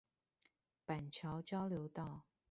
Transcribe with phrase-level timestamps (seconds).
[0.83, 2.23] 板橋交流道